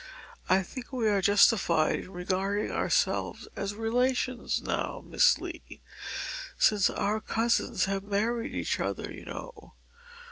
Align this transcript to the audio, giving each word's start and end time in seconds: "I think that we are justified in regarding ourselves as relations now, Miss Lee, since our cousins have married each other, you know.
"I 0.49 0.63
think 0.63 0.89
that 0.89 0.95
we 0.95 1.07
are 1.09 1.21
justified 1.21 1.99
in 1.99 2.11
regarding 2.11 2.71
ourselves 2.71 3.47
as 3.55 3.75
relations 3.75 4.59
now, 4.59 5.03
Miss 5.05 5.37
Lee, 5.39 5.79
since 6.57 6.89
our 6.89 7.19
cousins 7.21 7.85
have 7.85 8.01
married 8.03 8.55
each 8.55 8.79
other, 8.79 9.13
you 9.13 9.25
know. 9.25 9.75